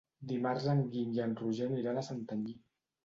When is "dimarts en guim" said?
0.29-1.13